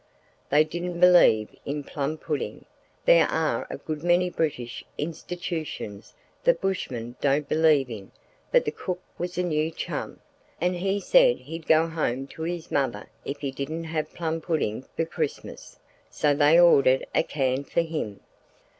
[0.49, 7.47] They didn't believe in plum pudding—there are a good many British institutions that bushmen don't
[7.47, 8.09] believe in
[8.51, 10.19] but the cook was a new chum,
[10.59, 14.85] and he said he'd go home to his mother if he didn't have plum pudding
[14.95, 15.77] for Christmas,
[16.09, 18.21] so they ordered a can for him.